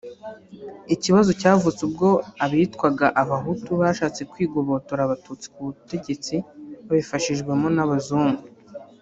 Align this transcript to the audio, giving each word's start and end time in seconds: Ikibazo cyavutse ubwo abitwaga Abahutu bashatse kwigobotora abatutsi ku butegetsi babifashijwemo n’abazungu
Ikibazo 0.93 1.31
cyavutse 1.39 1.81
ubwo 1.87 2.09
abitwaga 2.45 3.05
Abahutu 3.21 3.69
bashatse 3.81 4.21
kwigobotora 4.31 5.01
abatutsi 5.03 5.45
ku 5.53 5.59
butegetsi 5.67 6.35
babifashijwemo 6.87 7.67
n’abazungu 7.75 8.43